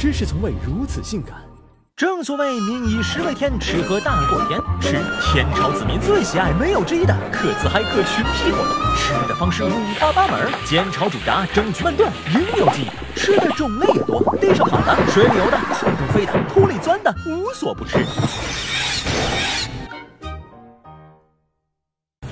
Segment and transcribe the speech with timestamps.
[0.00, 1.34] 真是从未如此性感。
[1.94, 4.58] 正所谓民以食为天，吃喝大过天。
[4.80, 8.74] 吃，天朝子民最喜爱，没有之一的可自嗨可群屁活动。
[8.96, 9.68] 吃的方式五
[10.00, 12.92] 花八门，煎炒煮炸，蒸焗焖炖，应有尽有。
[13.14, 17.98] 吃的种类也多，地上跑的，水里游的，空中飞的，土里钻的，无所不吃。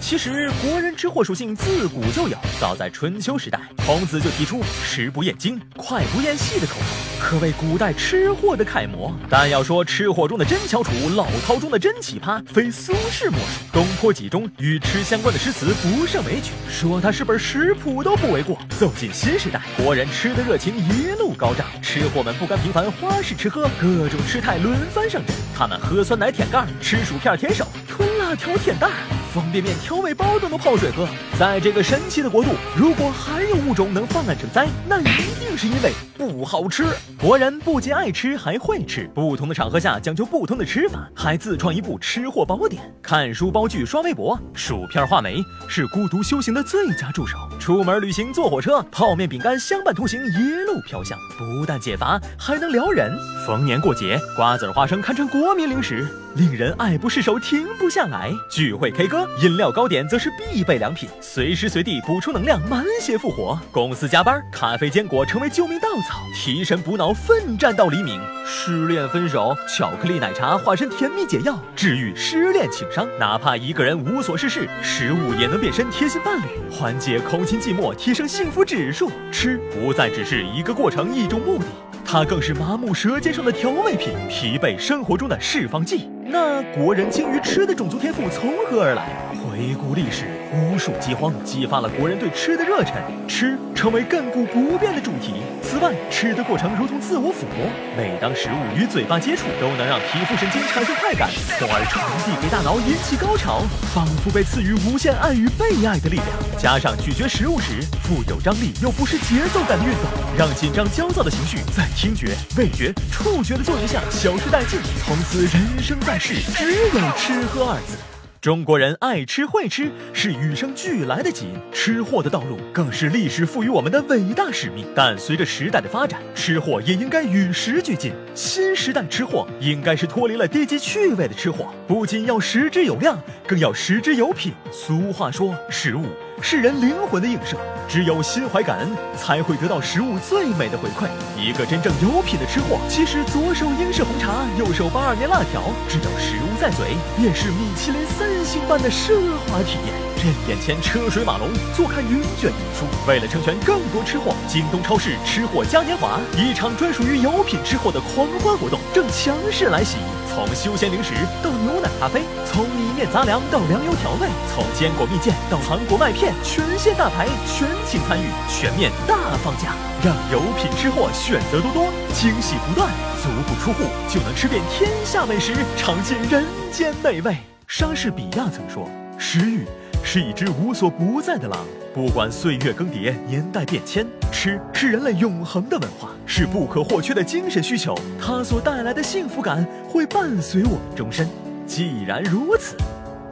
[0.08, 2.38] 其实，国人吃货属性自古就有。
[2.58, 6.86] 早在春秋时代，孔子就提出“食不厌精，脍不厌细”的口号，
[7.20, 9.14] 可谓古代吃货的楷模。
[9.28, 13.44] 但要说吃货中的真翘楚，老饕中的真奇葩，非苏轼莫属。
[13.70, 18.58] 《东坡集》中与吃相关的诗词不胜枚举，说它是本食谱都不为过。
[18.80, 25.36] 走进新时代，国人吃的热情一路高涨，吃货们不甘平凡，花式吃喝，各种吃态轮番上阵。
[25.54, 28.90] 他们喝酸奶舔盖，吃薯片舔手，吞辣条舔蛋。
[29.38, 31.06] 方便面、调味包都能泡水喝。
[31.38, 35.04] 在这个神奇的国度，如果还有物种能泛滥成灾，那一
[35.38, 36.84] 定是因为不好吃。
[37.20, 39.08] 国人不仅爱吃，还会吃。
[39.14, 42.82] 不同的场合下讲究不同的吃法，还自创一部吃货宝典。
[43.00, 45.36] 看书、煲剧、刷微博，薯片、话梅
[45.68, 47.38] 是孤独修行的最佳助手。
[47.68, 51.18] 出门旅行坐火车，泡面、饼干相伴同行，一路飘香。
[51.36, 53.14] 不但解乏，还能撩人。
[53.46, 58.32] 逢年过节，瓜子、花生堪称国民零食，令人爱不释手，停不下来。
[58.50, 59.28] 聚会 K 歌。
[59.42, 63.60] 饮料糕点则是必备良品，随时随地补充能量，满血复活。
[63.70, 68.18] 公司加班，咖啡坚果成为救命稻草，提神补脑，奋战到黎明。
[68.50, 73.06] 失恋分手，巧克力奶茶化身甜蜜解药，治愈失恋情伤。
[73.18, 79.12] 哪怕一个人无所事事，食物也能变身贴心伴侣，缓解空心寂寞，提升幸福指数。
[79.30, 81.66] 吃不再只是一个过程，一种目的，
[82.06, 86.08] 它更是麻木舌尖上的调味品，疲惫生活中的释放剂。
[86.24, 89.10] 那国人精于吃的种族天赋从何而来？
[89.34, 92.94] 回顾历史，无数饥荒激发了国人对吃的热忱，
[93.26, 95.34] 吃成为亘古不变的主题。
[95.62, 103.62] 此外，吃的过程如同自我抚摸，每当食物与嘴巴接触，都能让皮肤神经产生快感，从而传递给大脑，引起高潮，
[103.94, 106.28] 仿佛被赐予无限爱与被爱的力量。
[106.58, 110.04] 加上咀嚼食物时富有张力又不失节奏感的运动，
[110.36, 116.18] 让紧张焦躁的情绪在听觉、味觉、触觉的作用下消失殆尽，从此人生在。
[116.20, 118.17] 世只有吃喝二字。
[118.40, 124.86] 中国人爱吃会吃是与生俱来的基因，吃货的道路更是历史赋予我们的伟大使命。
[124.94, 128.12] 但随着时代的发展，吃货也应该与时俱进。
[128.36, 134.52] 新时代吃货应该是脱离了低级趣味的吃货，不仅要食之有量，更要食之有品。
[134.70, 136.04] 俗话说，食物。
[136.40, 137.56] 是人灵魂的映射，
[137.88, 141.08] 只有心怀感恩，才会得到食物最美的回馈。
[141.36, 149.14] 一个真正有品的吃货，其实左手英式红茶，右手八二年辣条，只要食物在嘴，便是米其林三星般的奢
[149.46, 150.07] 华体验。
[150.18, 152.84] 任眼前车水马龙，坐看云卷云舒。
[153.06, 159.96] 为了成全更多吃货，京东超市吃货嘉年华，一场专属于有品吃货的狂欢活动正强势来袭。
[160.28, 169.74] 从休闲零食到牛奶咖啡，从米面杂粮到粮油调味，从坚果蜜饯到韩国麦片，全线大牌全请参与，全面大放价，
[170.04, 172.90] 让有品吃货选择多多，惊喜不断，
[173.22, 177.36] 足不出户就能吃遍天下美食，尝尽人间美味。
[177.66, 178.88] 莎士比亚曾说
[179.18, 179.66] ：“食欲
[180.10, 187.94] 是一只无所不在的狼。”不管岁月更迭，年代变迁，吃是人类永恒的文化，是不可或缺的精神需求。
[188.18, 191.28] 它所带来的幸福感会伴随我们终身。
[191.66, 192.74] 既然如此，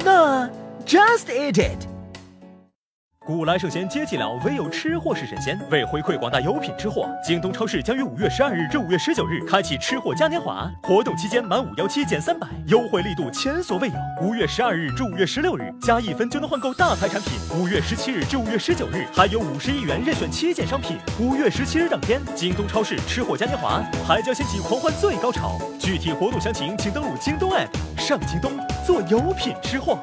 [0.04, 0.46] 那
[0.84, 1.95] just eat it。
[3.26, 5.58] 古来圣贤皆寂寥，唯有吃货是神仙。
[5.68, 13.94] 为回馈广大有品吃货，京东超市将于五月十二日至五月十九日开启吃货嘉年华活动，期间满五幺七减三百，优惠力度前所未有。
[14.22, 17.32] 五月十二日至五月十六日，加一分就能换购大牌产品。
[17.58, 20.96] 五月十七日至五月十九日，还有五十亿元任选七件商品。
[21.18, 25.58] 五月十七日当天，京东超市吃货嘉年华还将掀起狂欢最高潮。
[25.80, 27.66] 具体活动详情，请登录京东 APP，
[27.98, 28.52] 上京东
[28.86, 29.98] 做有品吃货。